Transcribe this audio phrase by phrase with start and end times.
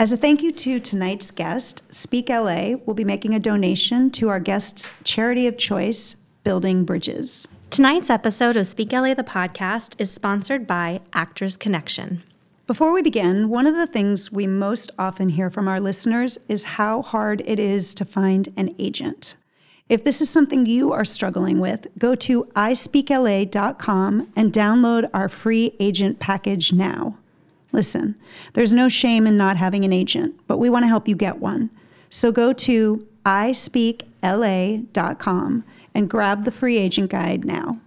[0.00, 4.30] As a thank you to tonight's guest, Speak LA will be making a donation to
[4.30, 7.46] our guest's charity of choice, Building Bridges.
[7.68, 12.22] Tonight's episode of Speak LA the podcast is sponsored by Actors Connection.
[12.66, 16.64] Before we begin, one of the things we most often hear from our listeners is
[16.64, 19.34] how hard it is to find an agent.
[19.90, 25.76] If this is something you are struggling with, go to ispeakla.com and download our free
[25.78, 27.18] agent package now.
[27.72, 28.16] Listen,
[28.54, 31.38] there's no shame in not having an agent, but we want to help you get
[31.38, 31.70] one.
[32.08, 37.78] So go to ispeakla.com and grab the free agent guide now.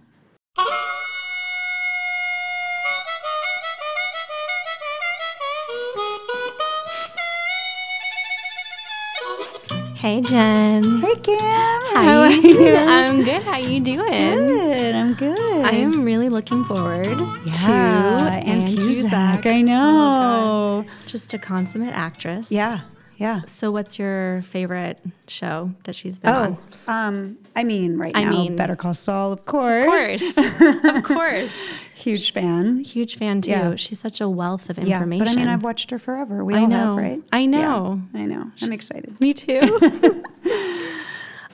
[10.04, 11.00] Hey Jen.
[11.00, 12.76] Hey Kim, How are you?
[12.76, 13.40] I'm good.
[13.42, 14.04] How you doing?
[14.10, 15.38] Good, I'm good.
[15.64, 19.40] I am really looking forward yeah, to Ann Ann Cusack.
[19.40, 19.46] Cusack.
[19.46, 20.84] I know.
[21.06, 22.52] Just a consummate actress.
[22.52, 22.80] yeah,
[23.16, 23.40] yeah.
[23.46, 27.14] So what's your favorite show that she's been Oh, on?
[27.16, 30.34] um, I mean, right I now, mean- Better Call Saul, of Of course.
[30.34, 30.36] course.
[30.84, 31.50] of course.
[32.04, 32.84] Huge fan.
[32.84, 33.50] Huge fan too.
[33.50, 33.76] Yeah.
[33.76, 35.10] She's such a wealth of information.
[35.10, 36.44] Yeah, but I mean, I've watched her forever.
[36.44, 36.76] We I all know.
[36.88, 37.22] have, right?
[37.32, 38.02] I Yeah, know.
[38.12, 38.50] I know.
[38.60, 39.18] I'm excited.
[39.22, 39.60] Me too.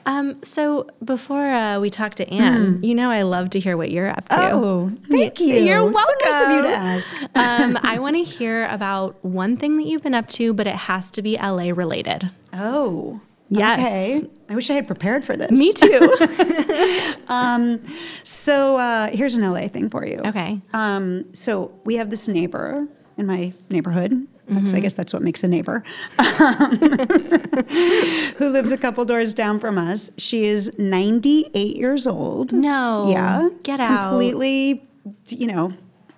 [0.05, 3.91] um, so before uh, we talk to Ann, you know I love to hear what
[3.91, 4.51] you're up to.
[4.51, 5.55] Oh, thank you.
[5.55, 7.15] You're It's so nice of you to ask.
[7.35, 10.75] um, I want to hear about one thing that you've been up to, but it
[10.75, 12.29] has to be LA related.
[12.51, 13.21] Oh,
[13.51, 13.79] Yes.
[13.79, 14.29] Okay.
[14.49, 15.51] I wish I had prepared for this.
[15.51, 16.15] Me too.
[18.23, 20.21] So uh, here's an LA thing for you.
[20.25, 20.61] okay.
[20.73, 24.27] Um, so we have this neighbor in my neighborhood.
[24.47, 24.77] That's, Mm-hmm.
[24.77, 25.81] I guess that's what makes a neighbor.
[26.19, 26.75] Um,
[28.37, 30.11] who lives a couple doors down from us.
[30.17, 32.51] She is 98 years old.
[32.51, 33.09] No.
[33.09, 33.47] Yeah.
[33.63, 34.09] Get out.
[34.09, 34.85] Completely,
[35.29, 35.73] you know,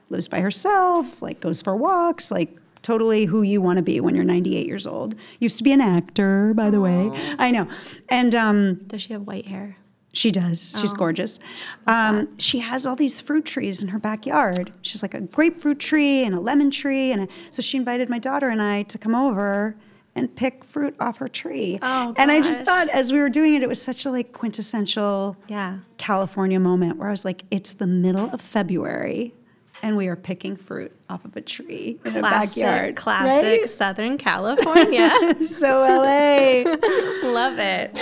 [0.09, 4.13] lives by herself, like goes for walks, like totally who you want to be when
[4.13, 5.15] you're 98 years old.
[5.39, 7.09] Used to be an actor, by the way.
[7.39, 7.67] I know.
[8.09, 9.77] And um, Does she have white hair?
[10.15, 10.77] she does.
[10.79, 11.39] She's gorgeous.
[11.87, 14.71] Um, she has all these fruit trees in her backyard.
[14.83, 18.19] She's like a grapefruit tree and a lemon tree, and a, so she invited my
[18.19, 19.75] daughter and I to come over
[20.15, 21.79] and pick fruit off her tree.
[21.81, 24.31] Oh, and I just thought, as we were doing it, it was such a like
[24.33, 25.79] quintessential Yeah.
[25.97, 29.33] California moment where I was like, it's the middle of February,
[29.81, 32.95] and we are picking fruit off of a tree in the backyard.
[32.95, 33.69] classic Right?
[33.69, 35.11] Southern California.
[35.45, 36.63] So LA.
[37.23, 37.97] Love it.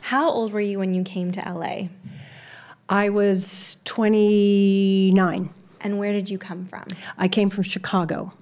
[0.00, 1.88] How old were you when you came to LA?
[2.88, 5.50] I was 29.
[5.80, 6.84] And where did you come from?
[7.18, 8.32] I came from Chicago.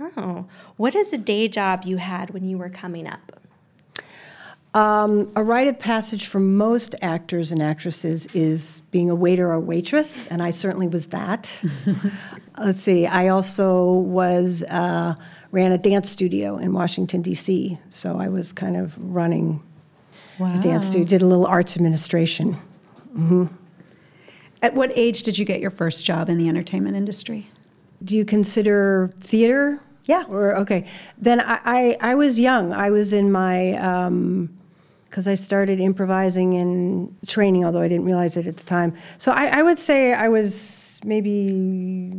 [0.00, 3.40] Oh, what is a day job you had when you were coming up?
[4.74, 9.60] Um, a rite of passage for most actors and actresses is being a waiter or
[9.60, 11.48] waitress, and I certainly was that.
[12.58, 15.14] Let's see, I also was uh,
[15.52, 19.62] ran a dance studio in Washington D.C., so I was kind of running
[20.40, 21.06] a dance studio.
[21.06, 22.56] Did a little arts administration.
[24.60, 27.48] At what age did you get your first job in the entertainment industry?
[28.02, 29.78] Do you consider theater?
[30.06, 30.24] Yeah.
[30.28, 30.86] Or okay,
[31.16, 32.72] then I I, I was young.
[32.72, 33.74] I was in my
[35.14, 38.96] because I started improvising and training, although I didn't realize it at the time.
[39.16, 42.10] So I, I would say I was maybe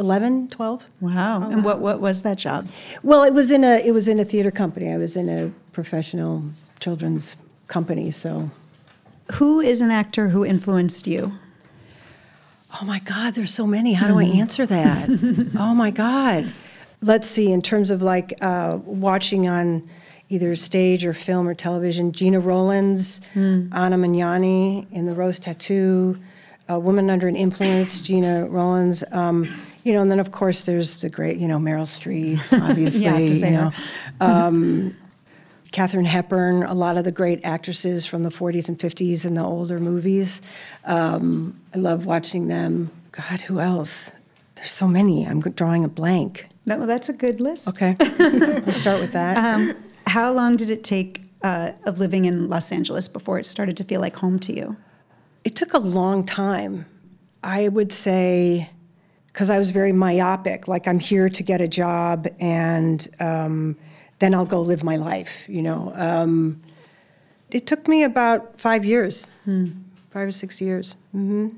[0.00, 0.86] 11, 12.
[1.00, 1.48] Wow.
[1.48, 2.66] and what, what was that job?
[3.04, 4.92] Well, it was in a it was in a theater company.
[4.92, 6.42] I was in a professional
[6.80, 7.36] children's
[7.68, 8.10] company.
[8.10, 8.50] So
[9.34, 11.34] Who is an actor who influenced you?
[12.80, 13.92] Oh my God, there's so many.
[13.92, 15.08] How do I answer that?
[15.56, 16.52] oh my God.
[17.00, 19.88] Let's see, in terms of like uh, watching on
[20.32, 26.18] either stage or film or television, Gena Rowlands, Anna Magnani in The Rose Tattoo,
[26.68, 29.04] A Woman Under an Influence, Gena Rowlands.
[29.12, 29.52] Um,
[29.84, 33.00] you know, and then of course there's the great, you know, Meryl Streep, obviously.
[33.04, 33.72] Yeah, to say you her.
[34.20, 34.26] know.
[34.26, 34.96] Um,
[35.70, 39.42] Katharine Hepburn, a lot of the great actresses from the 40s and 50s and the
[39.42, 40.40] older movies.
[40.84, 42.90] Um, I love watching them.
[43.10, 44.10] God, who else?
[44.54, 45.26] There's so many.
[45.26, 46.48] I'm drawing a blank.
[46.66, 47.68] That, well, that's a good list.
[47.68, 49.36] Okay, we'll start with that.
[49.36, 49.74] Um,
[50.06, 53.84] how long did it take uh, of living in Los Angeles before it started to
[53.84, 54.76] feel like home to you?
[55.44, 56.86] It took a long time.
[57.42, 58.70] I would say,
[59.26, 63.76] because I was very myopic, like I'm here to get a job and um,
[64.20, 65.92] then I'll go live my life, you know.
[65.96, 66.62] Um,
[67.50, 70.94] it took me about five years, five or six years.
[71.10, 71.48] hmm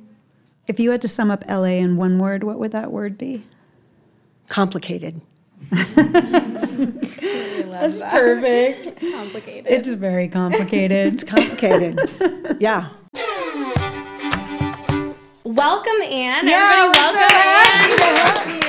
[0.66, 3.44] If you had to sum up LA in one word, what would that word be?
[4.48, 5.20] Complicated.
[6.78, 8.12] really That's that.
[8.12, 9.00] perfect.
[9.00, 9.72] complicated.
[9.72, 11.14] It's very complicated.
[11.14, 11.98] it's complicated.
[12.60, 12.88] yeah.
[15.44, 16.46] Welcome, Ann.
[16.48, 17.20] Yeah, Everybody, welcome.
[17.20, 17.90] So Ann.
[18.00, 18.62] I love you.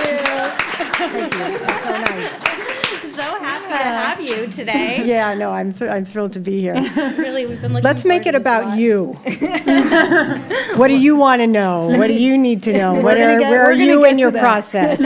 [0.96, 1.60] Thank you.
[1.60, 3.16] That's so nice.
[3.16, 4.50] So happy Ann.
[4.50, 5.04] today.
[5.16, 6.75] Yeah, no, I'm, thr- I'm thrilled to be here.
[7.18, 7.83] Really, we've been looking.
[7.83, 8.77] Let's make forward it to this a about lot.
[8.77, 9.13] you.
[10.77, 11.88] what do you want to know?
[11.98, 12.94] What do you need to know?
[12.95, 14.42] What gonna are, get- where we're are gonna you get in to your that.
[14.42, 15.00] process?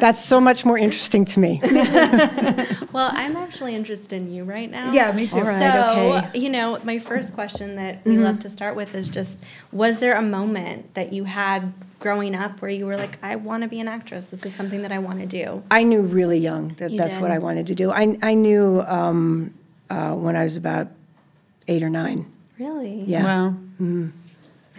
[0.00, 1.60] That's so much more interesting to me.
[2.92, 4.92] Well, I'm actually interested in you right now.
[4.92, 5.38] Yeah, me too.
[5.38, 6.26] All right, so, okay.
[6.28, 6.36] Mm-hmm.
[6.36, 9.38] you know, my first question that we love to start with is just
[9.72, 13.62] was there a moment that you had growing up where you were like, I want
[13.62, 14.26] to be an actress?
[14.26, 15.62] This is something that I want to do?
[15.70, 17.30] I knew really young that You that's what?
[17.30, 17.90] I wanted to do.
[17.90, 19.54] I, I knew um,
[19.90, 20.88] uh, when I was about
[21.68, 22.30] eight or nine.
[22.58, 23.02] Really?
[23.02, 23.24] Yeah.
[23.24, 23.54] Wow.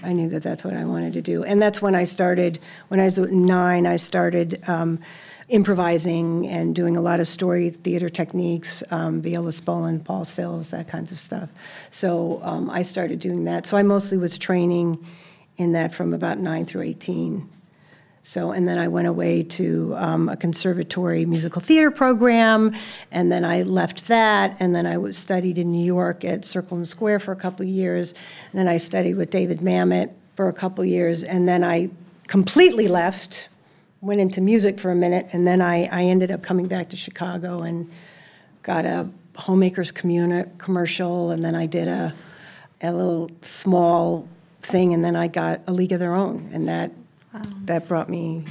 [0.03, 1.43] I knew that that's what I wanted to do.
[1.43, 2.59] And that's when I started,
[2.89, 4.99] when I was nine, I started um,
[5.49, 10.87] improvising and doing a lot of story theater techniques, um, Viola Spolin, Paul Sills, that
[10.87, 11.49] kinds of stuff.
[11.89, 13.65] So um, I started doing that.
[13.65, 15.03] So I mostly was training
[15.57, 17.49] in that from about nine through 18.
[18.27, 22.75] So, and then I went away to um, a conservatory musical theater program,
[23.09, 26.85] and then I left that, and then I studied in New York at Circle and
[26.85, 28.13] Square for a couple years,
[28.51, 31.89] and then I studied with David Mamet for a couple years, and then I
[32.27, 33.47] completely left,
[34.01, 36.97] went into music for a minute, and then I, I ended up coming back to
[36.97, 37.89] Chicago and
[38.61, 42.13] got a homemakers communi- commercial, and then I did a,
[42.81, 44.27] a little small
[44.61, 46.91] thing, and then I got a League of Their Own, and that
[47.65, 48.43] that brought me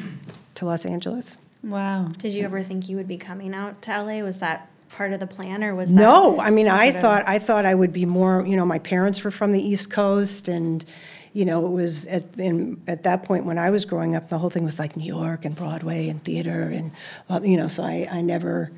[0.55, 1.39] to Los Angeles.
[1.63, 2.13] Wow.
[2.19, 4.21] Did you ever think you would be coming out to LA?
[4.23, 5.99] Was that part of the plan or was that?
[6.01, 8.47] No, I mean, I sort of- thought I thought I would be more.
[8.47, 10.85] You know, my parents were from the East Coast, and
[11.33, 14.39] you know, it was at in, at that point when I was growing up, the
[14.39, 16.93] whole thing was like New York and Broadway and theater, and
[17.29, 18.71] uh, you know, so I I never.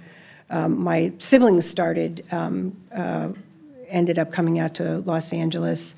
[0.50, 3.28] Um, my siblings started um, uh,
[3.88, 5.94] ended up coming out to Los Angeles.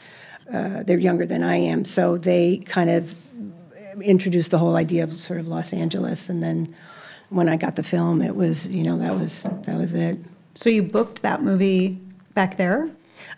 [0.52, 3.14] Uh, they're younger than I am, so they kind of
[4.02, 6.74] introduced the whole idea of sort of Los Angeles, and then
[7.28, 10.18] when I got the film, it was you know that was that was it.
[10.54, 11.98] So you booked that movie
[12.34, 12.90] back there?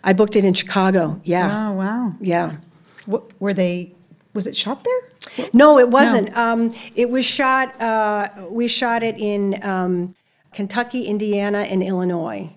[0.03, 1.19] I booked it in Chicago.
[1.23, 2.13] Yeah, Oh, wow.
[2.19, 2.57] yeah.
[3.05, 3.91] What, were they,
[4.33, 5.47] was it shot there?
[5.53, 6.35] No, it wasn't.
[6.37, 7.79] Um, it was shot.
[7.81, 10.15] Uh, we shot it in um,
[10.53, 12.49] Kentucky, Indiana, and Illinois,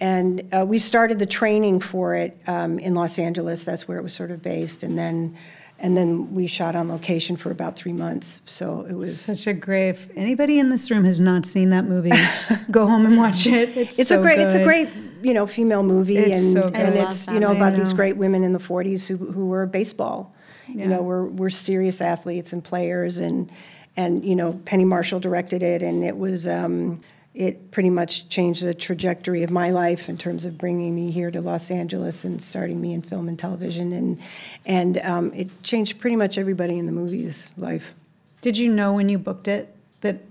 [0.00, 3.64] and uh, we started the training for it um, in Los Angeles.
[3.64, 5.36] That's where it was sort of based, and then
[5.78, 8.40] and then we shot on location for about three months.
[8.46, 9.20] So it was.
[9.20, 12.12] Such a great, if anybody in this room has not seen that movie,
[12.70, 13.76] go home and watch it.
[13.76, 14.38] It's, It's so a great.
[14.38, 14.88] It's a great.
[15.22, 17.02] You know, female movie, It's and so and good.
[17.02, 19.66] I it's you know I about these great women in the '40s who who were
[19.66, 20.34] baseball.
[20.68, 20.84] Yeah.
[20.84, 23.50] You know, we're we're serious athletes and players, and
[23.96, 27.00] and you know Penny Marshall directed it, and it was um,
[27.36, 31.30] it pretty much changed the trajectory of my life in terms of bringing me here
[31.30, 34.18] to Los Angeles and starting me in film and television, and
[34.64, 37.94] and um, it changed pretty much everybody in the movie's life.
[38.40, 40.22] Did you know when you booked it that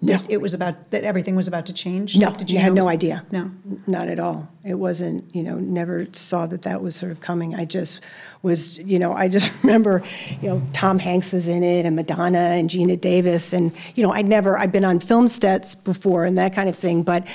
[0.00, 0.18] No.
[0.28, 2.16] it was about, that everything was about to change?
[2.16, 3.24] No, did you had no was- idea.
[3.30, 3.50] No.
[3.86, 4.48] Not at all.
[4.64, 7.54] It wasn't, you know, never saw that that was sort of coming.
[7.54, 8.00] I just
[8.44, 10.02] was, you know, I just remember,
[10.40, 13.52] you know, Tom Hanks is in it and Madonna and Geena Davis.
[13.52, 16.76] And, you know, I'd never, I've been on film sets before and that kind of
[16.76, 17.02] thing.
[17.02, 17.26] But,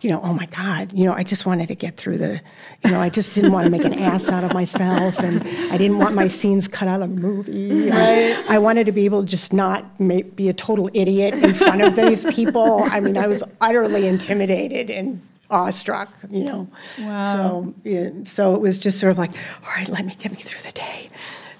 [0.00, 2.40] you know, oh my God, you know, I just wanted to get through the,
[2.84, 5.18] you know, I just didn't want to make an ass out of myself.
[5.18, 5.42] And
[5.72, 7.90] I didn't want my scenes cut out of the movie.
[7.90, 8.44] Right.
[8.48, 11.80] I wanted to be able to just not ma- be a total idiot in front
[11.82, 12.82] of these people.
[12.84, 16.68] I mean, I was utterly intimidated and awestruck, you know.
[16.98, 17.32] Wow.
[17.32, 19.32] So, yeah, so it was just sort of like,
[19.64, 21.08] all right, let me get me through the day.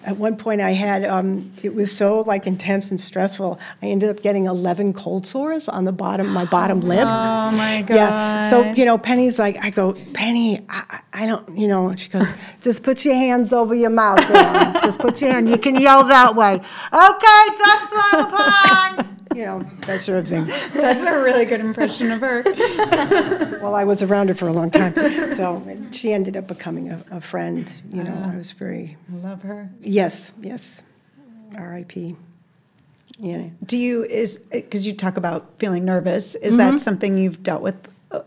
[0.04, 3.58] At one point, I had um, it was so like intense and stressful.
[3.82, 7.00] I ended up getting eleven cold sores on the bottom, my bottom lip.
[7.00, 7.94] Oh, my god!
[7.94, 8.48] Yeah.
[8.48, 11.94] So you know, Penny's like, I go, Penny, I, I don't, you know.
[11.96, 12.28] She goes,
[12.62, 14.20] just put your hands over your mouth.
[14.82, 15.48] Just put your hand.
[15.48, 16.54] You can yell that way.
[16.54, 19.17] Okay, ducks on the pond.
[19.38, 20.46] You know, that sort of thing.
[20.74, 22.42] That's a really good impression of her.
[23.62, 24.94] Well, I was around her for a long time,
[25.32, 27.70] so she ended up becoming a, a friend.
[27.92, 29.68] You know, I was very love her.
[29.80, 30.82] yes, yes.
[31.56, 32.16] R.I.P.
[33.18, 33.48] Yeah.
[33.66, 37.76] Do you, is, because you talk about feeling nervous, is that something you've dealt with
[38.12, 38.22] uh,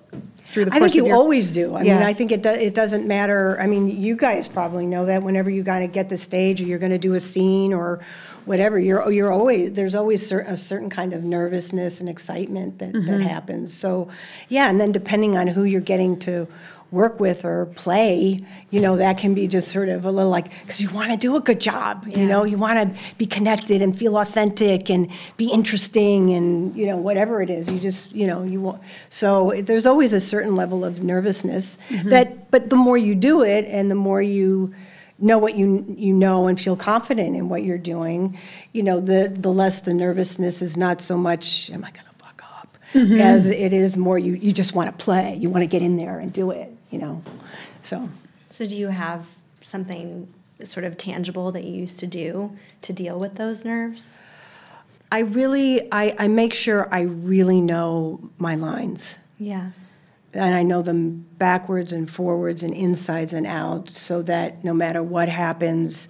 [0.50, 0.84] through the Mm-hmm.
[0.84, 1.16] I think you your?
[1.16, 1.76] always do.
[1.76, 3.58] I mean, I think it do, it doesn't matter.
[3.60, 6.66] I mean, you guys probably know that whenever you kind of get the stage or
[6.66, 8.02] you're going to do a scene or
[8.46, 12.92] whatever, you're you're always there's always cer- a certain kind of nervousness and excitement that
[12.94, 13.06] Mm-hmm.
[13.12, 13.74] that happens.
[13.74, 14.10] So,
[14.50, 16.48] yeah, and then depending on who you're getting to
[16.92, 18.38] work with or play,
[18.70, 21.16] you know, that can be just sort of a little like because you want to
[21.18, 22.06] do a good job.
[22.06, 25.08] You know, you want to be connected and feel authentic and
[25.38, 27.72] be interesting and you know whatever it is.
[27.72, 28.82] You just you know you want.
[29.10, 33.64] So there's always a certain level of nervousness that, but the more you do it
[33.70, 34.74] and the more you
[35.22, 38.38] know what you you know and feel confident in what you're doing,
[38.74, 41.70] you know, the the less the nervousness is not so much.
[41.70, 42.78] Am I going to fuck up?
[42.94, 43.22] Mm-hmm.
[43.22, 45.36] as it is more you, you just want to play.
[45.36, 47.24] You want to get in there and do it, you know.
[47.82, 48.10] So
[48.50, 49.28] So do you have
[49.62, 54.22] something sort of tangible that you used to do to deal with those nerves?
[55.12, 59.18] I really I, I make sure I really know my lines.
[59.38, 59.68] Yeah.
[60.34, 65.04] And I know them backwards and forwards and insides and out, so that no matter
[65.04, 66.08] what happens,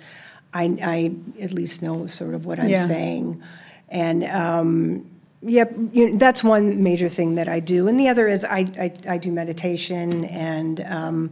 [0.53, 2.85] I, I at least know sort of what I'm Yeah.
[2.87, 3.41] saying.
[3.89, 5.09] And um,
[5.41, 7.87] yep, you that's one major thing that I do.
[7.87, 11.31] And the other is I, I, I do meditation and um,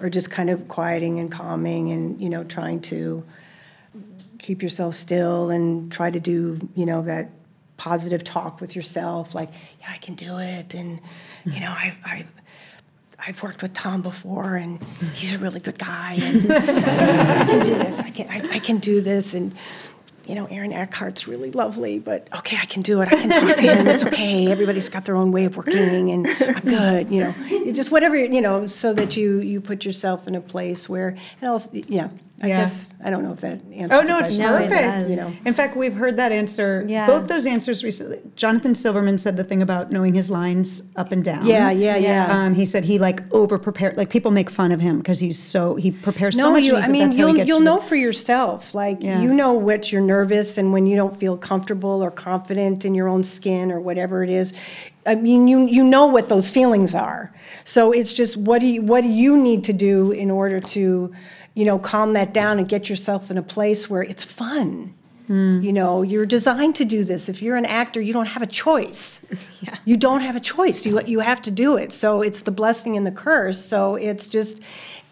[0.00, 3.24] or just kind of quieting and calming and you know trying to
[4.38, 7.30] keep yourself still and try to do you know that
[7.80, 9.48] positive talk with yourself like
[9.80, 11.00] yeah i can do it and
[11.46, 12.26] you know i i
[13.26, 14.82] I've worked with Tom before, and
[15.12, 17.98] he's a really good guy, and I can do this.
[18.00, 19.54] I can, I, I can do this, and
[20.26, 23.08] you know, Aaron Eckhart's really lovely, but okay, I can do it.
[23.08, 23.86] I can talk to him.
[23.88, 24.50] It's okay.
[24.50, 27.10] Everybody's got their own way of working, and I'm good.
[27.10, 30.88] You know, just whatever you know, so that you you put yourself in a place
[30.88, 32.08] where, and else, yeah.
[32.42, 32.60] I Yeah.
[32.62, 33.98] guess I don't know if that answers.
[33.98, 34.36] Oh no, it's.
[34.36, 35.10] No, it perfect.
[35.10, 35.30] You know.
[35.44, 36.84] In fact, we've heard that answer.
[36.88, 37.06] Yeah.
[37.06, 38.18] Both those answers recently.
[38.34, 41.44] Jonathan Silverman said the thing about knowing his lines up and down.
[41.46, 42.26] Yeah, yeah, yeah.
[42.34, 43.96] Um, he said he like over prepared.
[43.98, 46.64] Like people make fun of him because he's so he prepares so No, much.
[46.64, 46.76] you.
[46.76, 47.82] I mean, that's how he you'll you'll know it.
[47.84, 48.74] for yourself.
[48.74, 49.20] Like Yeah.
[49.20, 53.08] you know what you're nervous and when you don't feel comfortable or confident in your
[53.08, 54.52] own skin or whatever it is.
[55.06, 57.32] I mean, you you know what those feelings are.
[57.64, 61.12] So it's just what do you what do you need to do in order to,
[61.60, 64.94] you know, calm that down and get yourself in a place where it's fun.
[65.26, 65.60] Hmm.
[65.60, 67.28] You know, you're designed to do this.
[67.28, 69.20] If you're an actor, you don't have a choice.
[69.60, 69.76] Yeah.
[69.84, 70.86] You don't have a choice.
[70.86, 71.92] You you have to do it.
[71.92, 73.62] So it's the blessing and the curse.
[73.62, 74.62] So it's just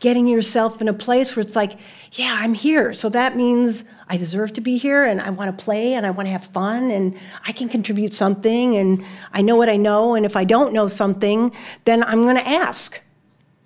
[0.01, 1.79] getting yourself in a place where it's like,
[2.13, 2.95] yeah, I'm here.
[2.95, 6.11] So that means I deserve to be here and I want to play and I
[6.13, 7.15] want to have fun and
[7.47, 10.87] I can contribute something and I know what I know and if I don't know
[10.87, 11.53] something,
[11.85, 13.03] then I'm going to ask.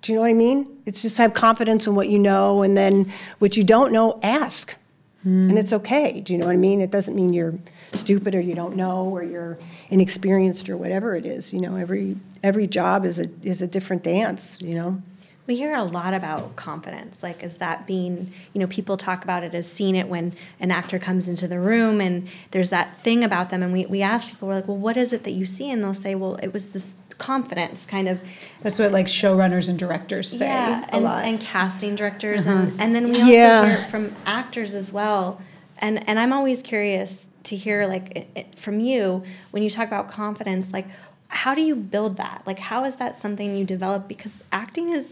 [0.03, 0.81] Do you know what I mean?
[0.85, 4.75] It's just have confidence in what you know and then what you don't know, ask.
[5.23, 5.49] Hmm.
[5.49, 6.19] And it's okay.
[6.19, 6.81] Do you know what I mean?
[6.81, 7.53] It doesn't mean you're
[7.93, 9.57] stupid or you don't know or you're
[9.89, 11.53] inexperienced or whatever it is.
[11.53, 15.01] You know, every every job is a is a different dance, you know.
[15.45, 17.21] We hear a lot about confidence.
[17.21, 20.71] Like, is that being, you know, people talk about it as seeing it when an
[20.71, 23.61] actor comes into the room and there's that thing about them.
[23.61, 25.69] And we, we ask people, we're like, well, what is it that you see?
[25.69, 26.91] And they'll say, well, it was this
[27.27, 28.19] confidence kind of.
[28.61, 31.25] That's what like showrunners and directors say yeah, a and, lot.
[31.25, 32.45] and casting directors.
[32.45, 33.65] And, and then we also Yeah.
[33.65, 35.41] hear it from actors as well.
[35.79, 39.87] And, and I'm always curious to hear, like, it, it, from you, when you talk
[39.87, 40.87] about confidence, like,
[41.27, 42.43] how do you build that?
[42.45, 44.07] Like, how is that something you develop?
[44.07, 45.05] Because acting is,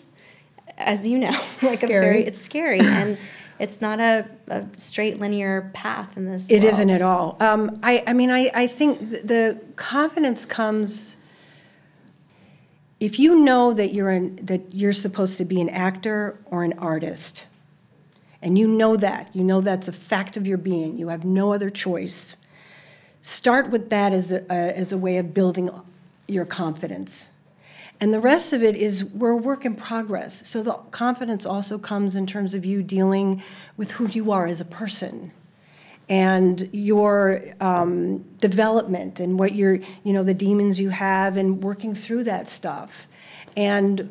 [0.77, 2.79] as you know, like a very, it's scary.
[2.99, 3.17] and
[3.59, 6.73] it's not a, a straight linear path in this It world.
[6.73, 7.35] isn't at all.
[7.41, 11.17] Um, I, I mean, I, I think th- the confidence comes
[13.01, 16.73] if you know that you're an, that you're supposed to be an actor or an
[16.77, 17.47] artist,
[18.43, 20.97] and you know that, you know that's a fact of your being.
[20.99, 22.35] You have no other choice.
[23.19, 25.71] Start with that as a, uh, as a way of building
[26.27, 27.29] your confidence.
[27.99, 30.47] And the rest of it is we're a work in progress.
[30.47, 33.41] So the confidence also comes in terms of you dealing
[33.77, 35.31] with who you are as a person
[36.09, 41.95] and your um, development and what your you know the demons you have and working
[41.95, 43.07] through that stuff.
[43.55, 44.09] And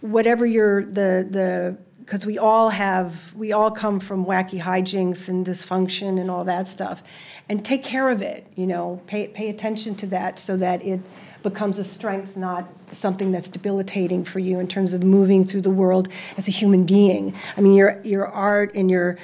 [0.00, 5.46] whatever your the the because we all have we all come from wacky hijinks and
[5.46, 7.02] dysfunction and all that stuff.
[7.48, 11.00] And take care of it you know pay pay attention to that so that it
[11.42, 15.70] becomes a strength not something that's debilitating for you in terms of moving through the
[15.70, 17.34] world as a human being.
[17.56, 19.18] I mean your your art and your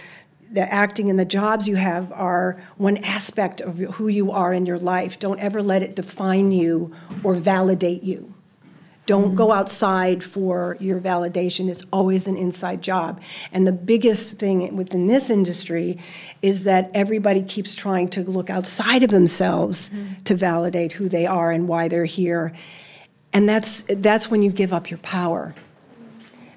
[0.53, 4.67] the acting and the jobs you have are one aspect of who you are in
[4.67, 6.93] your life don't ever let it define you
[7.23, 8.35] or validate you
[9.11, 11.69] don't go outside for your validation.
[11.69, 13.21] It's always an inside job.
[13.51, 15.99] And the biggest thing within this industry
[16.43, 20.15] is that everybody keeps trying to look outside of themselves mm-hmm.
[20.23, 22.53] to validate who they are and why they're here.
[23.33, 25.57] And that's, that's when you give up your power.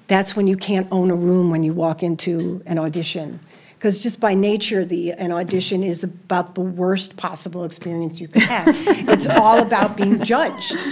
[0.06, 3.40] That's when you can't own a room when you walk into an audition.
[3.84, 8.40] Because just by nature, the, an audition is about the worst possible experience you could
[8.40, 8.66] have.
[9.10, 10.82] it's all about being judged.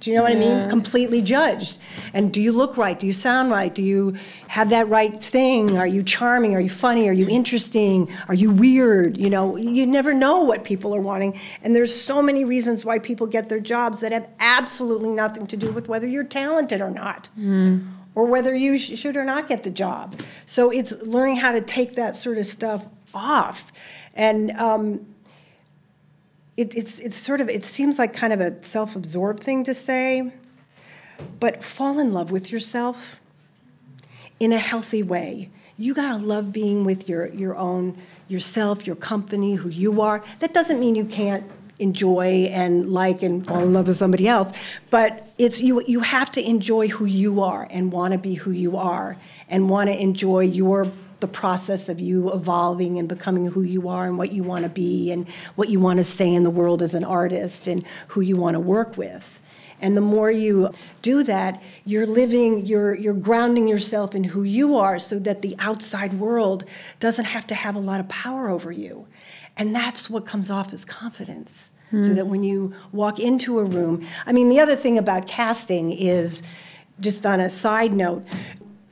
[0.00, 0.70] Do you know what I mean?
[0.70, 1.76] Completely judged.
[2.14, 2.98] And do you look right?
[2.98, 3.74] Do you sound right?
[3.74, 4.16] Do you
[4.48, 5.76] have that right thing?
[5.76, 6.54] Are you charming?
[6.54, 7.10] Are you funny?
[7.10, 8.10] Are you interesting?
[8.28, 9.18] Are you weird?
[9.18, 11.38] You know, you never know what people are wanting.
[11.62, 15.58] And there's so many reasons why people get their jobs that have absolutely nothing to
[15.58, 17.26] do with whether you're talented or not.
[17.34, 17.80] Hmm.
[18.14, 20.20] Or whether you sh- should or not get the job.
[20.46, 23.72] So it's learning how to take that sort of stuff off.
[24.14, 25.06] And um,
[26.56, 30.32] it, it's it's sort of it seems like kind of a self-absorbed thing to say,
[31.40, 33.20] but fall in love with yourself
[34.38, 35.50] in a healthy way.
[35.76, 40.22] You gotta love being with your your own yourself, your company, who you are.
[40.38, 41.44] That doesn't mean you can't
[41.78, 44.52] enjoy and like and fall in love with somebody else,
[44.90, 48.50] but it's you you have to enjoy who you are and want to be who
[48.50, 49.16] you are
[49.48, 50.90] and want to enjoy your
[51.20, 54.68] the process of you evolving and becoming who you are and what you want to
[54.68, 58.20] be and what you want to say in the world as an artist and who
[58.20, 59.40] you want to work with.
[59.80, 60.70] And the more you
[61.02, 65.56] do that, you're living, you're, you're grounding yourself in who you are so that the
[65.58, 66.64] outside world
[67.00, 69.06] doesn't have to have a lot of power over you.
[69.56, 71.70] And that's what comes off as confidence.
[71.92, 72.04] Mm.
[72.04, 75.92] So that when you walk into a room, I mean, the other thing about casting
[75.92, 76.42] is,
[77.00, 78.24] just on a side note,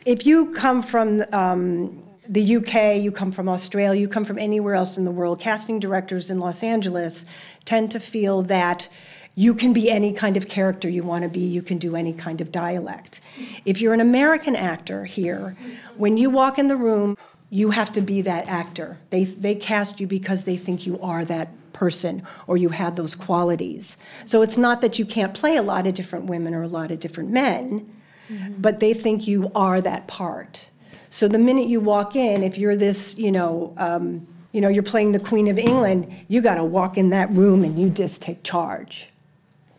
[0.04, 4.74] if you come from um, the UK, you come from Australia, you come from anywhere
[4.74, 7.24] else in the world, casting directors in Los Angeles
[7.64, 8.88] tend to feel that
[9.34, 12.12] you can be any kind of character you want to be, you can do any
[12.12, 13.20] kind of dialect.
[13.64, 15.56] If you're an American actor here,
[15.96, 17.16] when you walk in the room,
[17.52, 18.96] you have to be that actor.
[19.10, 23.14] They, they cast you because they think you are that person or you have those
[23.14, 23.98] qualities.
[24.24, 26.90] So it's not that you can't play a lot of different women or a lot
[26.90, 27.94] of different men,
[28.30, 28.54] mm-hmm.
[28.58, 30.70] but they think you are that part.
[31.10, 34.82] So the minute you walk in, if you're this, you know, um, you know, you're
[34.82, 38.22] playing the Queen of England, you got to walk in that room and you just
[38.22, 39.10] take charge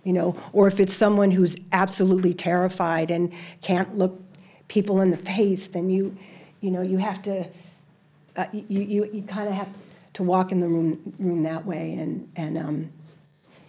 [0.04, 4.22] you know, or if it's someone who's absolutely terrified and can't look
[4.68, 6.18] people in the face, then you,
[6.60, 7.48] you know, you have to,
[8.36, 9.74] uh, you, you, you kind of have
[10.14, 12.92] to walk in the room, room that way and, and um,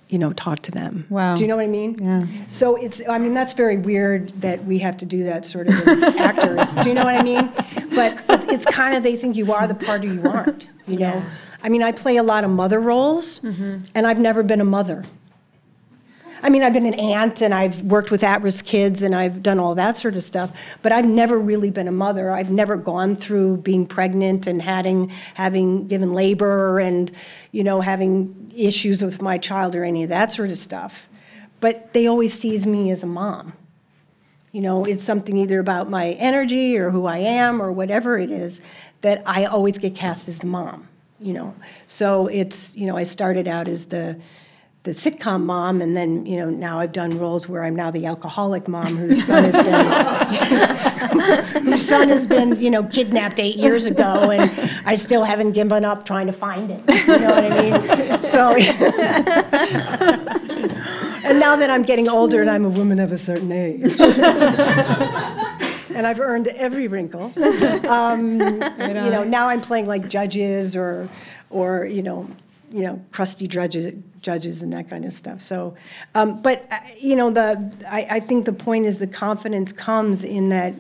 [0.09, 1.07] you know, talk to them.
[1.09, 1.35] Wow.
[1.35, 1.99] Do you know what I mean?
[1.99, 2.27] Yeah.
[2.49, 5.75] So it's, I mean, that's very weird that we have to do that sort of
[5.89, 6.75] as actors.
[6.75, 7.51] Do you know what I mean?
[7.95, 11.07] But it's kind of, they think you are the part or you aren't, you know?
[11.07, 11.25] Yeah.
[11.63, 13.79] I mean, I play a lot of mother roles, mm-hmm.
[13.95, 15.03] and I've never been a mother.
[16.45, 19.43] I mean, I've been an aunt and I've worked with at risk kids and I've
[19.43, 22.31] done all that sort of stuff, but I've never really been a mother.
[22.31, 27.11] I've never gone through being pregnant and having, having given labor and,
[27.51, 31.09] you know, having issues with my child or any of that sort of stuff.
[31.61, 33.55] But they always sees me as a mom.
[34.53, 38.31] You know, it's something either about my energy or who I am or whatever it
[38.31, 38.61] is
[39.01, 41.55] that I always get cast as the mom, you know.
[41.87, 44.21] So it's, you know, I started out as the
[44.85, 48.05] the sitcom mom, and then you know now I've done roles where I'm now the
[48.05, 49.87] alcoholic mom whose son has been
[51.65, 54.51] whose son has been you know kidnapped eight years ago, and
[54.85, 56.83] I still haven't given up trying to find it.
[56.87, 57.73] You know what I mean?
[58.23, 58.55] So,
[61.25, 63.99] and now that I'm getting older and I'm a woman of a certain age.
[65.95, 67.33] and I've earned every wrinkle.
[67.89, 71.09] Um, you know, now I'm playing like judges or,
[71.49, 72.29] or you know,
[72.75, 75.41] you know, crusty judges, judges and that kind of stuff.
[75.41, 75.77] So,
[76.17, 80.25] um, but uh, you know, the I, I think the point is the confidence comes
[80.25, 80.75] in that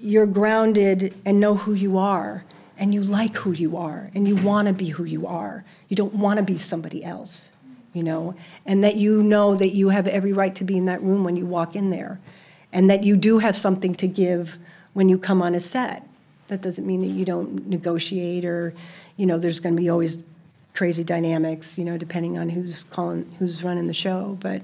[0.00, 2.44] you're grounded and know who you are,
[2.76, 5.64] and you like who you are, and you want to be who you are.
[5.88, 7.50] You don't want to be somebody else,
[7.92, 11.00] you know, and that you know that you have every right to be in that
[11.02, 12.18] room when you walk in there,
[12.72, 14.56] and that you do have something to give
[14.92, 16.02] when you come on a set.
[16.48, 18.74] That doesn't mean that you don't negotiate or,
[19.16, 20.18] you know, there's going to be always
[20.76, 24.36] crazy dynamics, you know, depending on who's calling, who's running the show.
[24.40, 24.62] But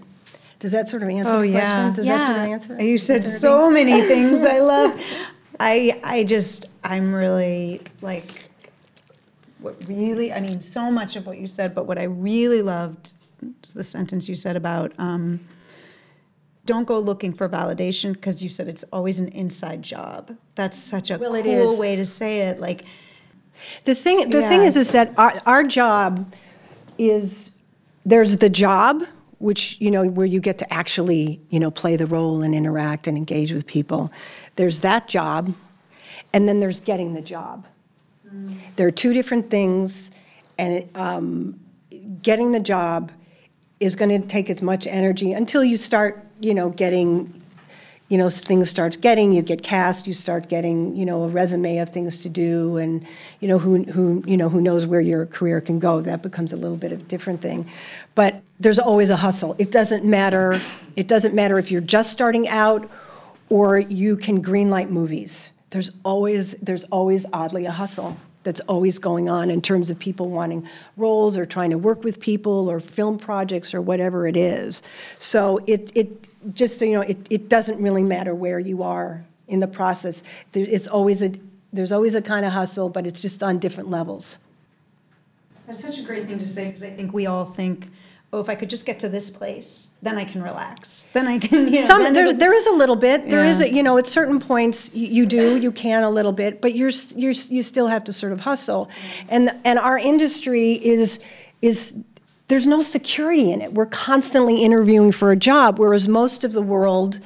[0.58, 1.60] does that sort of answer oh, the yeah.
[1.60, 1.92] question?
[1.94, 2.18] Does yeah.
[2.18, 2.84] that sort of answer it?
[2.84, 5.00] You said so many things I love.
[5.58, 8.46] I I just I'm really like
[9.60, 13.14] what really I mean so much of what you said, but what I really loved
[13.64, 15.40] is the sentence you said about um,
[16.64, 20.36] don't go looking for validation because you said it's always an inside job.
[20.54, 22.60] That's such a well, cool way to say it.
[22.60, 22.84] Like
[23.84, 24.48] the thing, the yeah.
[24.48, 26.32] thing is, is that our, our job
[26.98, 27.56] is
[28.04, 29.02] there's the job,
[29.38, 33.06] which you know where you get to actually you know play the role and interact
[33.06, 34.12] and engage with people.
[34.56, 35.54] There's that job,
[36.32, 37.66] and then there's getting the job.
[38.26, 38.56] Mm.
[38.76, 40.10] There are two different things,
[40.58, 41.60] and um,
[42.22, 43.12] getting the job
[43.80, 47.41] is going to take as much energy until you start you know getting
[48.12, 51.78] you know, things starts getting, you get cast, you start getting, you know, a resume
[51.78, 53.06] of things to do, and
[53.40, 56.02] you know who who you know who knows where your career can go.
[56.02, 57.70] That becomes a little bit of a different thing,
[58.14, 59.56] but there's always a hustle.
[59.58, 60.60] It doesn't matter.
[60.94, 62.86] It doesn't matter if you're just starting out,
[63.48, 65.50] or you can greenlight movies.
[65.70, 70.28] There's always there's always oddly a hustle that's always going on in terms of people
[70.28, 74.82] wanting roles or trying to work with people or film projects or whatever it is.
[75.18, 79.24] So it it just so you know, it, it doesn't really matter where you are
[79.48, 80.22] in the process.
[80.52, 81.32] There, it's always a,
[81.72, 84.38] there's always a kind of hustle, but it's just on different levels.
[85.66, 87.88] That's such a great thing to say because I think we all think,
[88.32, 91.04] oh, if I could just get to this place, then I can relax.
[91.12, 91.86] Then I can, you know.
[91.86, 93.30] Some there, there is a little bit.
[93.30, 93.66] There is, Yeah.
[93.66, 96.74] a, you know, at certain points you, you do, you can a little bit, but
[96.74, 98.90] you're you're you still have to sort of hustle,
[99.28, 101.20] and and our industry is
[101.60, 101.94] is
[102.52, 103.72] there's no security in it.
[103.72, 107.18] We're constantly interviewing for a job, whereas most of the world.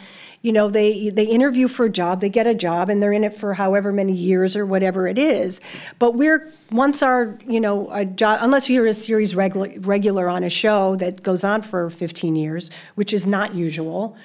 [0.43, 3.25] You know, they they interview for a job, they get a job, and they're in
[3.25, 5.61] it for however many years or whatever it is.
[5.99, 10.45] But we're once our you know a job, unless you're a series regular regular on
[10.45, 14.17] a show that goes on for 15 years, which is not usual.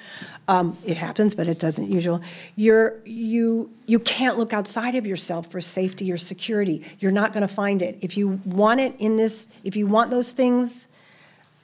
[0.46, 2.22] Um, it happens, but it doesn't usual.
[2.54, 6.84] You're you you can't look outside of yourself for safety or security.
[7.00, 7.98] You're not going to find it.
[8.00, 10.86] If you want it in this, if you want those things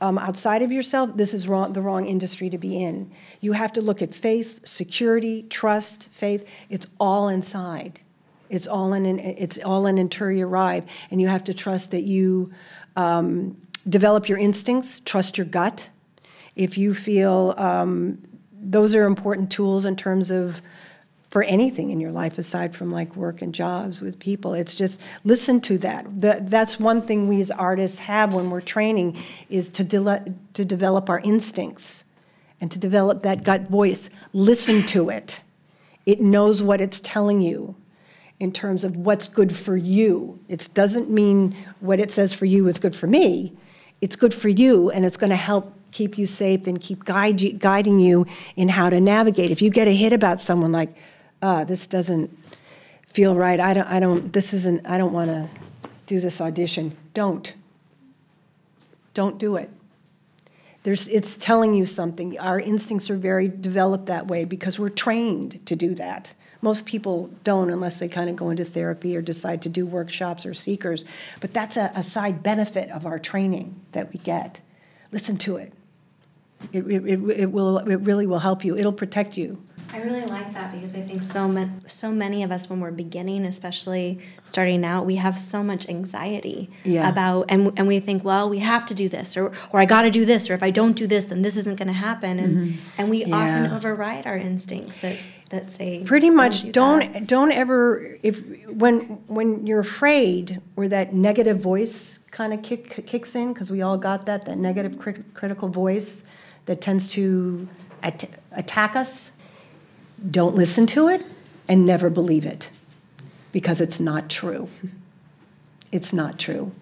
[0.00, 3.10] um, outside of yourself, this is wrong, the wrong industry to be in.
[3.40, 6.44] You have to look at faith, security, trust, faith.
[6.70, 8.00] It's all inside.
[8.48, 12.02] It's all in an, it's all an interior ride, and you have to trust that
[12.02, 12.52] you
[12.96, 15.90] um, develop your instincts, trust your gut.
[16.56, 18.18] If you feel um,
[18.60, 20.60] those are important tools in terms of
[21.30, 24.54] for anything in your life aside from like work and jobs with people.
[24.54, 26.20] It's just listen to that.
[26.20, 29.18] The, that's one thing we as artists have when we're training
[29.50, 32.04] is to, dele- to develop our instincts
[32.60, 34.10] and to develop that gut voice.
[34.32, 35.42] Listen to it.
[36.06, 37.76] It knows what it's telling you
[38.40, 40.38] in terms of what's good for you.
[40.48, 43.52] It doesn't mean what it says for you is good for me.
[44.00, 47.40] It's good for you, and it's going to help keep you safe and keep guide
[47.40, 49.50] you, guiding you in how to navigate.
[49.50, 50.94] If you get a hit about someone like,
[51.42, 52.36] ah, this doesn't
[53.06, 53.60] feel right.
[53.60, 53.88] I don't.
[53.88, 54.32] I don't.
[54.32, 54.86] This isn't.
[54.86, 55.48] I don't want to
[56.06, 56.96] do this audition.
[57.14, 57.54] Don't.
[59.14, 59.70] Don't do it.
[60.84, 62.38] There's, it's telling you something.
[62.38, 66.34] Our instincts are very developed that way because we're trained to do that.
[66.62, 70.46] Most people don't unless they kind of go into therapy or decide to do workshops
[70.46, 71.04] or seekers.
[71.40, 74.60] But that's a, a side benefit of our training that we get.
[75.12, 75.72] Listen to it.
[76.72, 78.76] It, it, it, it will, it really will help you.
[78.76, 79.62] It'll protect you.
[79.92, 82.90] I really like that because I think so many, so many of us when we're
[82.90, 87.08] beginning, especially starting out, we have so much anxiety Yeah.
[87.08, 90.02] about, and and we think, well, we have to do this, or or I got
[90.02, 92.38] to do this, or if I don't do this, then this isn't going to happen,
[92.38, 93.74] and and we often Mm-hmm.
[93.76, 95.16] Override our instincts that
[95.50, 100.86] that say pretty much do don't that." don't, ever if when when you're afraid or
[100.88, 104.98] that negative voice kind of kick, kicks in because we all got that that negative
[104.98, 106.22] cri- critical voice
[106.66, 107.66] that tends to
[108.02, 109.30] at- attack us
[110.18, 111.24] don't listen to it
[111.68, 112.70] and never believe it
[113.52, 114.68] because it's not true
[115.92, 116.72] it's not true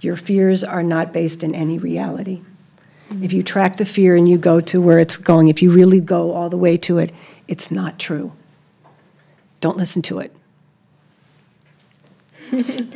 [0.00, 2.40] your fears are not based in any reality
[3.22, 6.00] if you track the fear and you go to where it's going, if you really
[6.00, 7.12] go all the way to it,
[7.46, 8.32] it's not true.
[9.60, 10.34] Don't listen to it.
[12.52, 12.94] It-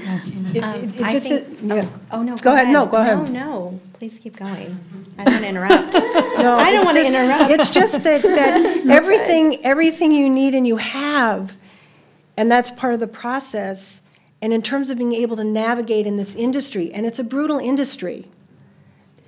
[0.63, 1.85] Um, it- it I just- think, yeah.
[2.11, 2.69] oh, oh no, Go ahead.
[2.69, 3.19] No, go ahead.
[3.33, 4.79] No, no, please keep going.
[5.19, 5.95] I don't want to interrupt.
[6.43, 7.51] No, I don't want to just- interrupt.
[7.53, 11.57] It's just that, that everything, everything you need and you have,
[12.37, 14.01] and that's part of the process.
[14.41, 17.59] And in terms of being able to navigate in this industry, and it's a brutal
[17.59, 18.27] industry,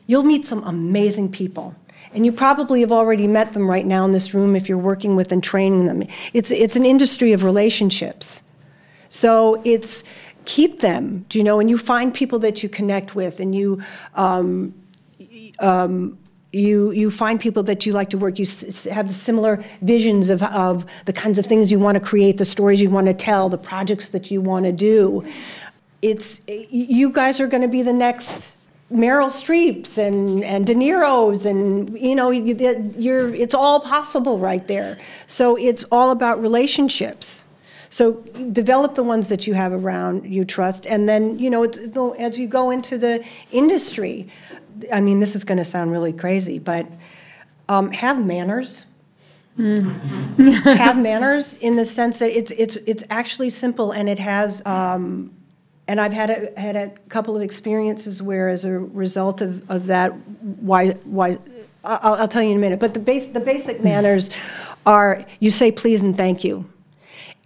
[0.06, 1.74] you'll meet some amazing people.
[2.12, 5.16] And you probably have already met them right now in this room if you're working
[5.16, 6.02] with and training them.
[6.32, 8.42] It's, it's an industry of relationships.
[9.14, 10.02] So it's
[10.44, 13.80] keep them, do you know, and you find people that you connect with, and you
[14.16, 14.74] um,
[15.60, 16.18] um,
[16.52, 18.40] you you find people that you like to work.
[18.40, 22.38] You s- have similar visions of of the kinds of things you want to create,
[22.38, 25.24] the stories you want to tell, the projects that you want to do.
[26.02, 28.50] It's you guys are going to be the next.
[28.92, 32.54] Meryl Streeps and, and De Niro's and you know you,
[32.98, 34.98] you're it's all possible right there.
[35.26, 37.43] So it's all about relationships.
[37.94, 38.14] So
[38.50, 41.78] develop the ones that you have around you trust, and then you know it's,
[42.18, 44.28] as you go into the industry.
[44.92, 46.88] I mean, this is going to sound really crazy, but
[47.68, 48.86] um, have manners.
[49.56, 54.60] have manners in the sense that it's it's it's actually simple, and it has.
[54.66, 55.32] Um,
[55.86, 59.86] and I've had a, had a couple of experiences where, as a result of, of
[59.86, 60.10] that,
[60.62, 61.38] why why
[61.84, 62.80] I'll, I'll tell you in a minute.
[62.80, 64.30] But the base the basic manners
[64.84, 66.68] are you say please and thank you.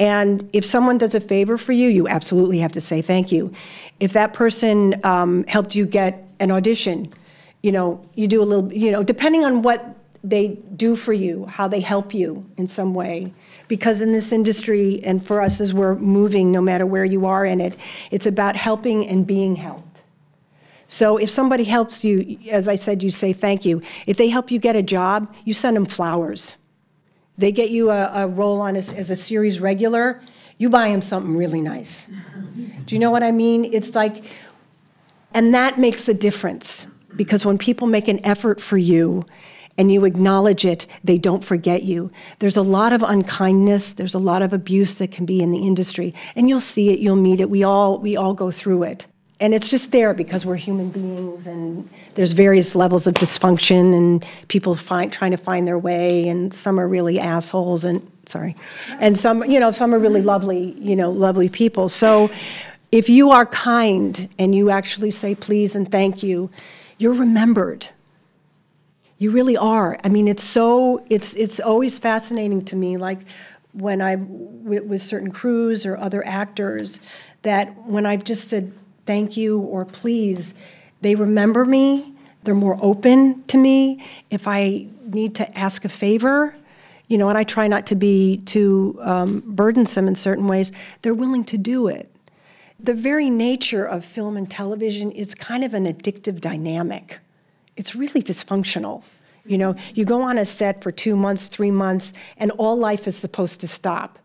[0.01, 3.53] And if someone does a favor for you, you absolutely have to say thank you.
[3.99, 7.13] If that person um, helped you get an audition,
[7.63, 11.47] you know, you do a little, you know, depending on what they do for you,
[11.47, 13.33] how they help you in some way.
[13.67, 17.45] Because in this industry, and for us as we're moving, no matter where you are
[17.45, 17.77] in it,
[18.11, 19.85] it's about helping and being helped.
[20.87, 23.83] So if somebody helps you, as I said, you say thank you.
[24.07, 26.57] If they help you get a job, you send them flowers.
[27.39, 30.21] They get you a, a role on as, as a series regular,
[30.59, 32.09] you buy them something really nice.
[32.85, 33.65] Do you know what I mean?
[33.65, 34.25] It's like
[35.33, 39.25] And that makes a difference because when people make an effort for you
[39.77, 42.11] and you acknowledge it, they don't forget you.
[42.41, 45.65] There's a lot of unkindness, there's a lot of abuse that can be in the
[45.65, 47.49] industry, and you'll see it, you'll meet it.
[47.49, 49.07] We all we all go through it.
[49.41, 54.27] And it's just there because we're human beings and there's various levels of dysfunction and
[54.49, 58.57] people find trying to find their way and some are really assholes and sorry.
[58.99, 61.89] And some, you know, some are really lovely, you know, lovely people.
[61.89, 62.31] So
[62.91, 66.51] if you are kind and you actually say please and thank you,
[66.99, 67.89] you're remembered.
[69.19, 69.99] You really are.
[70.03, 73.19] I mean, it's so, it's, it's always fascinating to me, like
[73.73, 77.01] when I, with, certain crews or other actors,
[77.43, 78.73] that when I've just said
[79.09, 80.55] thank you or please,
[81.01, 82.13] they remember me.
[82.45, 84.05] They're more open to me.
[84.31, 86.55] If I need to ask a favor,
[87.09, 91.15] you know, and I try not to be too um, burdensome in certain ways, they're
[91.15, 92.15] willing to do it.
[92.79, 97.19] The very nature of film and television is kind of an addictive dynamic
[97.79, 99.05] it's really dysfunctional.
[99.47, 103.07] You know, you go on a set for two months, three months, and all life
[103.07, 104.19] is supposed to stop.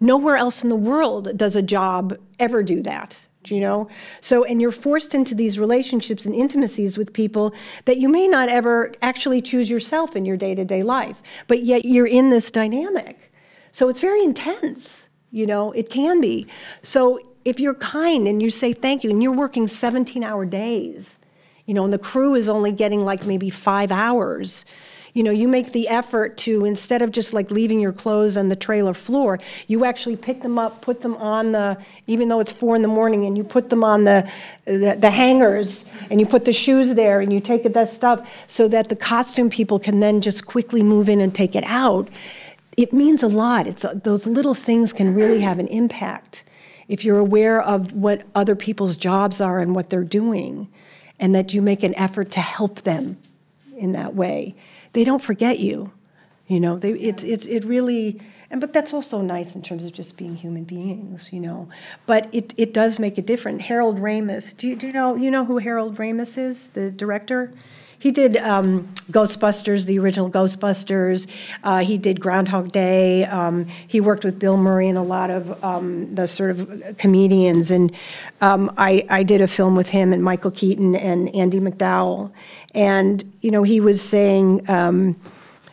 [0.00, 3.28] Nowhere else in the world does a job ever do that.
[3.42, 3.88] Do you know?
[4.20, 7.54] So, and you're forced into these relationships and intimacies with people
[7.86, 11.62] that you may not ever actually choose yourself in your day to day life, but
[11.62, 13.32] yet you're in this dynamic.
[13.72, 16.48] So it's very intense, you know, it can be.
[16.82, 21.18] So if you're kind and you say thank you and you're working 17 hour days,
[21.64, 24.64] you know, and the crew is only getting like maybe five hours.
[25.12, 28.48] You know, you make the effort to, instead of just like leaving your clothes on
[28.48, 32.52] the trailer floor, you actually pick them up, put them on the, even though it's
[32.52, 34.30] four in the morning, and you put them on the,
[34.64, 38.68] the, the hangers, and you put the shoes there, and you take that stuff so
[38.68, 42.08] that the costume people can then just quickly move in and take it out.
[42.76, 43.66] It means a lot.
[43.66, 46.44] It's, those little things can really have an impact
[46.88, 50.68] if you're aware of what other people's jobs are and what they're doing
[51.20, 53.16] and that you make an effort to help them
[53.76, 54.56] in that way.
[54.92, 55.92] They don't forget you.
[56.46, 59.92] You know, they, it's, it's, it really, and but that's also nice in terms of
[59.92, 61.68] just being human beings, you know.
[62.06, 63.62] But it, it does make a difference.
[63.62, 67.52] Harold Ramis, do you, do you know you know who Harold Ramis is, the director?
[68.00, 71.28] He did um, Ghostbusters, the original Ghostbusters.
[71.62, 73.26] Uh, he did Groundhog Day.
[73.26, 77.70] Um, he worked with Bill Murray and a lot of um, the sort of comedians.
[77.70, 77.92] And
[78.40, 82.32] um, I, I did a film with him and Michael Keaton and Andie MacDowell.
[82.74, 85.20] And, you know, he was saying, um,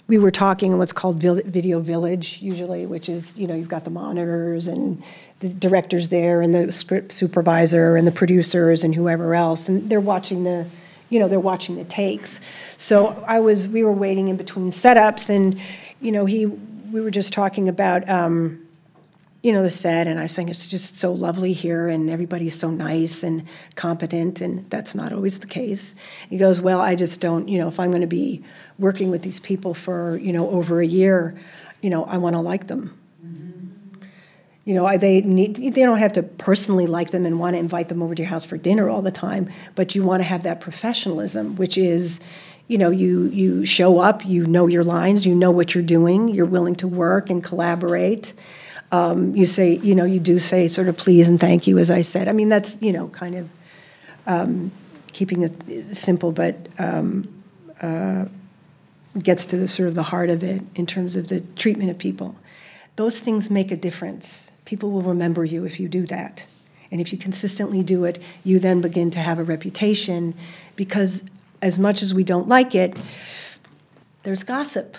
[0.07, 3.85] we were talking in what's called Video Village, usually, which is, you know, you've got
[3.85, 5.01] the monitors and
[5.39, 10.01] the directors there and the script supervisor and the producers and whoever else, and they're
[10.01, 10.65] watching the
[11.09, 12.39] you know, they're watching the takes.
[12.77, 15.59] So I was, we were waiting in between setups, and
[16.01, 18.63] you know, he, we were just talking about, um,
[19.43, 22.57] you know, the set, and I was saying it's just so lovely here, and everybody's
[22.57, 25.95] so nice and competent, and that's not always the case.
[26.29, 28.43] He goes, well, I just don't, you know, if I'm going to be
[28.77, 31.39] working with these people for, you know, over a year,
[31.81, 32.97] you know, I want to like them.
[34.67, 37.87] You know, they need, they don't have to personally like them and want to invite
[37.87, 40.43] them over to your house for dinner all the time, but you want to have
[40.43, 42.19] that professionalism, which is,
[42.67, 46.27] you know, you you show up, you know your lines, you know what you're doing,
[46.27, 48.33] you're willing to work and collaborate.
[48.91, 51.89] Um, you say, you know, you do say sort of please and thank you, as
[51.89, 52.27] I said.
[52.27, 53.49] I mean, that's you know, kind of
[54.25, 54.73] um,
[55.13, 57.41] keeping it simple, but um,
[57.81, 58.25] uh,
[59.17, 61.97] gets to the sort of the heart of it in terms of the treatment of
[61.97, 62.35] people.
[62.97, 66.45] Those things make a difference people will remember you if you do that.
[66.91, 70.33] And if you consistently do it, you then begin to have a reputation
[70.75, 71.23] because,
[71.61, 72.97] as much as we don't like it,
[74.23, 74.97] there's gossip.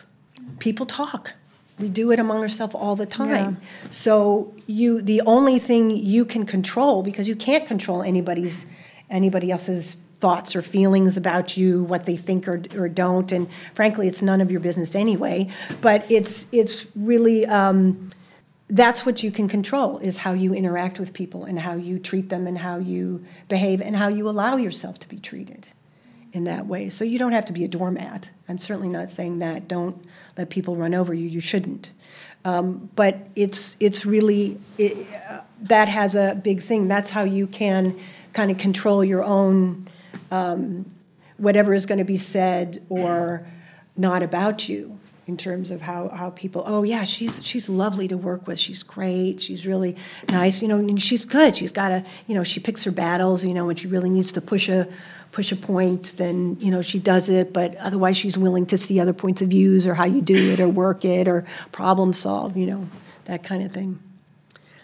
[0.59, 1.35] People talk.
[1.78, 3.59] We do it among ourselves all the time.
[3.61, 3.90] Yeah.
[3.90, 8.66] So you, the only thing you can control, because you can't control anybody's,
[9.11, 14.09] anybody else's thoughts or feelings about you, what they think or, or don't, and frankly,
[14.09, 15.48] it's none of your business anyway.
[15.83, 18.11] But it's it's really um,
[18.68, 22.28] that's what you can control is how you interact with people and how you treat
[22.28, 25.68] them and how you behave and how you allow yourself to be treated
[26.33, 26.90] in that way.
[26.90, 28.31] So you don't have to be a doormat.
[28.48, 29.68] I'm certainly not saying that.
[29.68, 30.04] Don't
[30.37, 31.26] let people run over you.
[31.26, 31.90] You shouldn't.
[32.44, 36.88] Um, but it's it's really it, uh, that has a big thing.
[36.88, 37.98] That's how you can
[38.33, 39.88] kind of control your own
[40.31, 40.90] um,
[41.38, 43.46] whatever is going to be said or
[43.96, 44.98] not about you
[45.29, 48.83] in terms of how, how people oh yeah she's she's lovely to work with she's
[48.83, 49.95] great she's really
[50.31, 53.45] nice you know and she's good she's got a you know she picks her battles
[53.45, 54.88] you know when she really needs to push a
[55.31, 58.99] push a point then you know she does it but otherwise she's willing to see
[58.99, 62.57] other points of views or how you do it or work it or problem solve
[62.57, 62.88] you know
[63.27, 64.01] that kind of thing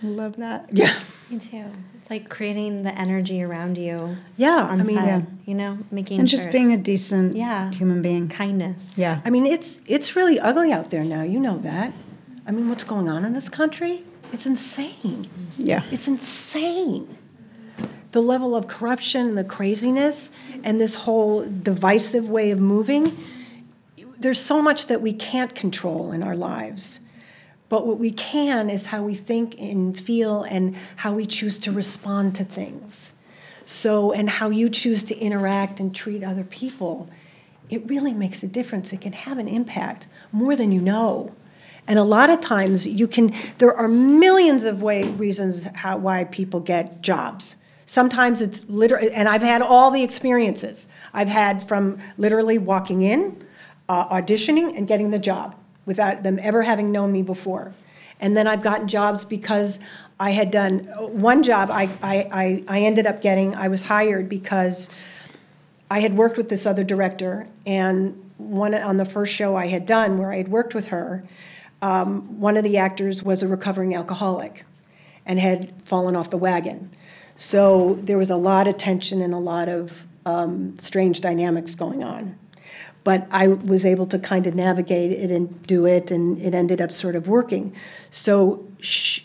[0.04, 0.68] Love that.
[0.72, 0.94] Yeah.
[1.30, 1.64] Me too.
[2.04, 4.18] It's like creating the energy around you.
[4.36, 5.22] Yeah, On I mean, set, yeah.
[5.46, 7.70] you know, making And sure just being a decent Yeah.
[7.70, 8.28] human being.
[8.28, 8.84] kindness.
[8.94, 9.22] Yeah.
[9.24, 11.22] I mean, it's it's really ugly out there now.
[11.22, 11.94] You know that.
[12.46, 14.04] I mean, what's going on in this country?
[14.34, 15.30] It's insane.
[15.56, 15.82] Yeah.
[15.90, 17.08] It's insane.
[18.10, 20.30] The level of corruption and the craziness
[20.62, 23.16] and this whole divisive way of moving.
[24.18, 27.00] There's so much that we can't control in our lives.
[27.74, 31.72] But what we can is how we think and feel and how we choose to
[31.72, 33.12] respond to things.
[33.64, 37.10] So, and how you choose to interact and treat other people,
[37.68, 38.92] it really makes a difference.
[38.92, 41.34] It can have an impact more than you know.
[41.88, 46.22] And a lot of times you can, there are millions of way, reasons how, why
[46.22, 47.56] people get jobs.
[47.87, 50.87] Sometimes it's literally, and I've had all the experiences.
[51.12, 53.44] I've had from literally walking in,
[53.88, 57.72] uh, auditioning, and getting the job without them ever having known me before.
[58.20, 59.80] And then I've gotten jobs because
[60.18, 64.88] I had done one job I, I, I, ended up getting, I was hired because
[65.90, 69.86] I had worked with this other director, and one on the first show I had
[69.86, 71.24] done where I had worked with her,
[71.82, 74.64] um, one of the actors was a recovering alcoholic
[75.26, 76.90] and had fallen off the wagon.
[77.36, 82.02] So there was a lot of tension and a lot of um, strange dynamics going
[82.02, 82.38] on.
[83.04, 86.80] But I was able to kind of navigate it and do it, and it ended
[86.80, 87.74] up sort of working.
[88.10, 88.66] So,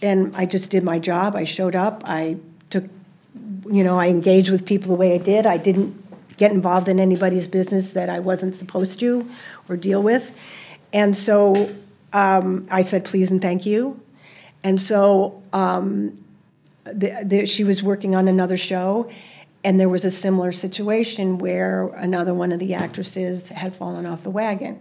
[0.01, 1.35] and I just did my job.
[1.35, 2.03] I showed up.
[2.05, 2.38] I
[2.69, 2.83] took,
[3.69, 5.45] you know, I engaged with people the way I did.
[5.45, 5.95] I didn't
[6.35, 9.29] get involved in anybody's business that I wasn't supposed to
[9.67, 10.38] or deal with.
[10.93, 11.69] And so
[12.13, 14.01] um, I said, please and thank you.
[14.63, 16.17] And so um,
[16.85, 19.12] the, the, she was working on another show,
[19.63, 24.23] and there was a similar situation where another one of the actresses had fallen off
[24.23, 24.79] the wagon.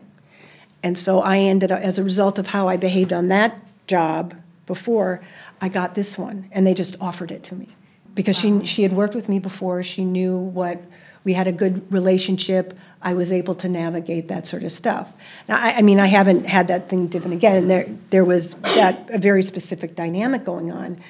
[0.82, 4.34] And so I ended up, as a result of how I behaved on that job
[4.66, 5.20] before,
[5.60, 7.68] I got this one, and they just offered it to me
[8.14, 9.82] because she she had worked with me before.
[9.82, 10.80] She knew what
[11.24, 12.78] we had a good relationship.
[13.02, 15.12] I was able to navigate that sort of stuff.
[15.48, 18.54] Now, I, I mean, I haven't had that thing different again, and there there was
[18.76, 21.00] that a very specific dynamic going on,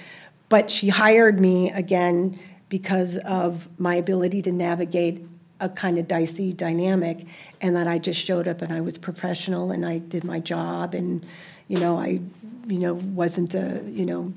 [0.49, 5.27] but she hired me again because of my ability to navigate
[5.61, 7.27] a kind of dicey dynamic,
[7.61, 10.95] and that I just showed up and I was professional and I did my job,
[10.95, 11.25] and
[11.67, 12.21] you know, I
[12.67, 14.33] you know wasn't a you know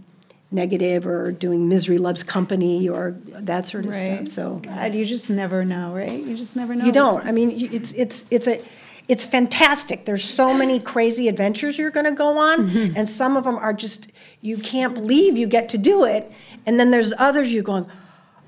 [0.51, 4.27] negative or doing misery loves company or that sort of stuff.
[4.27, 6.11] So God, you just never know, right?
[6.11, 6.85] You just never know.
[6.85, 7.25] you don't.
[7.25, 8.61] I mean, it's it's it's a
[9.07, 10.05] it's fantastic.
[10.05, 12.97] There's so many crazy adventures you're going to go on, mm-hmm.
[12.97, 16.31] and some of them are just you can't believe you get to do it.
[16.65, 17.87] And then there's others you're going,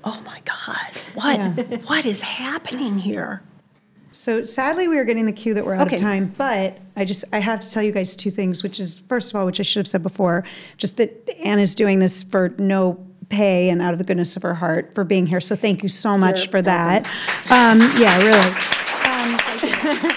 [0.04, 1.76] oh my God, what Yeah.
[1.86, 3.42] what is happening here?
[4.12, 5.96] So sadly, we are getting the cue that we're out Okay.
[5.96, 6.32] of time.
[6.38, 9.36] But I just I have to tell you guys two things, which is first of
[9.40, 10.44] all, which I should have said before,
[10.76, 14.42] just that Ann Anna's doing this for no pay and out of the goodness of
[14.42, 15.40] her heart for being here.
[15.40, 17.06] So thank you so much You're for that.
[17.50, 18.50] Um, yeah, really.
[19.08, 20.10] Um,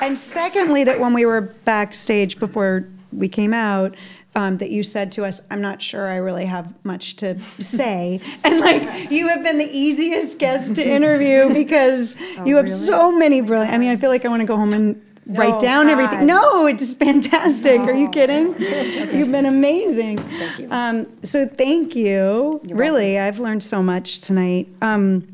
[0.02, 3.94] and secondly, that when we were backstage before we came out.
[4.36, 8.20] Um, that you said to us, I'm not sure I really have much to say.
[8.44, 13.40] And like, you have been the easiest guest to interview because you have so many
[13.40, 13.72] brilliant.
[13.72, 16.26] I mean, I feel like I want to go home and write Oh, down everything.
[16.26, 17.80] No, it's fantastic.
[17.80, 18.54] Are you kidding?
[19.16, 20.18] You've been amazing.
[20.18, 20.68] Thank you.
[20.70, 22.60] Um, so thank you.
[22.64, 24.68] really, I've learned so much tonight.
[24.82, 25.26] Um,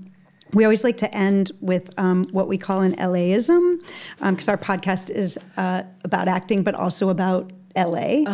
[0.53, 3.81] we always like to end with um, what we call an LAism,
[4.21, 8.25] because our podcast is uh, about acting, but also about LA,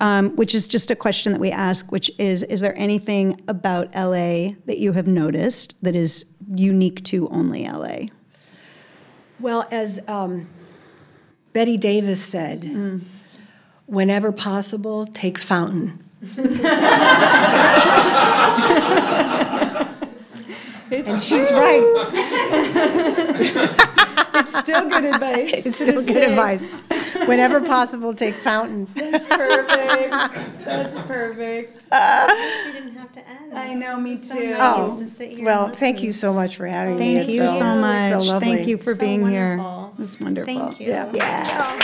[0.00, 3.94] um, which is just a question that we ask, which is Is there anything about
[3.94, 8.06] LA that you have noticed that is unique to only LA?
[9.40, 10.48] Well, as um,
[11.52, 13.02] Bette Davis said,
[13.86, 15.98] whenever possible, take fountain.
[20.92, 22.08] and she's right.
[24.34, 25.66] It's still good advice.
[25.66, 26.62] It's still good advice.
[27.26, 28.86] Whenever possible, take fountain.
[28.94, 30.64] That's perfect.
[30.64, 31.86] That's perfect.
[32.66, 33.52] You didn't have to end.
[33.54, 34.50] I know, me So too.
[34.52, 36.06] nice Oh, to sit here well, thank listen.
[36.06, 37.14] you so much for having me.
[37.16, 38.12] Thank It's you so much.
[38.12, 38.54] So lovely.
[38.54, 39.56] Thank you for So being here.
[39.58, 39.92] wonderful.
[39.94, 40.54] It was wonderful.
[40.54, 40.88] Thank you.
[40.88, 41.10] Yeah.
[41.12, 41.78] Yeah.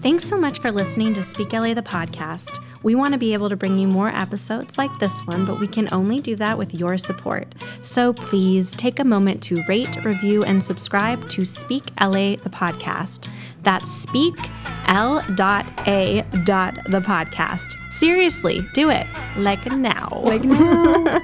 [0.00, 2.64] Thanks so much for listening to Speak LA the podcast.
[2.82, 5.66] We want to be able to bring you more episodes like this one, but we
[5.66, 7.54] can only do that with your support.
[7.82, 13.28] So please take a moment to rate, review, and subscribe to Speak LA the podcast.
[13.62, 14.36] That's Speak
[14.86, 17.74] L dot A dot the podcast.
[17.92, 19.06] Seriously, do it
[19.36, 20.22] like now.
[20.24, 21.20] Like now.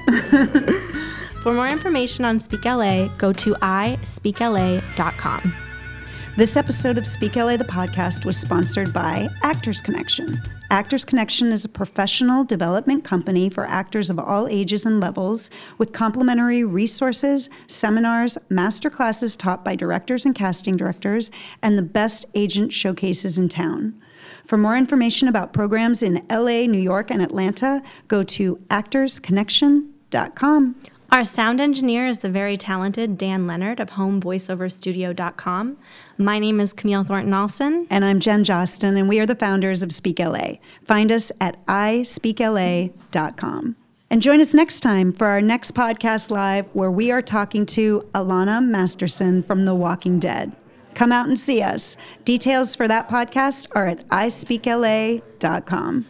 [1.41, 5.53] For more information on Speak LA, go to ispeakla.com.
[6.37, 10.41] This episode of Speak LA, the podcast, was sponsored by Actors Connection.
[10.69, 15.93] Actors Connection is a professional development company for actors of all ages and levels with
[15.93, 21.31] complimentary resources, seminars, master classes taught by directors and casting directors,
[21.61, 23.97] and the best agent showcases in town.
[24.43, 30.75] For more information about programs in LA, New York, and Atlanta, go to actorsconnection.com.
[31.11, 35.77] Our sound engineer is the very talented Dan Leonard of homevoiceoverstudio.com.
[36.17, 37.87] My name is Camille Thornton Olson.
[37.89, 40.55] And I'm Jen Jostin, and we are the founders of Speak LA.
[40.83, 43.75] Find us at ispeakla.com.
[44.09, 48.01] And join us next time for our next podcast live, where we are talking to
[48.13, 50.51] Alanna Masterson from The Walking Dead.
[50.95, 51.97] Come out and see us.
[52.23, 56.05] Details for that podcast are at ispeakla.com.